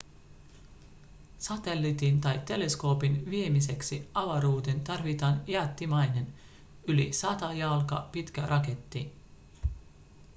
[1.37, 6.27] satelliitin tai teleskoopin viemiseksi avaruuteen tarvitaan jättimäinen
[6.87, 9.13] yli 100 jalkaa pitkä raketti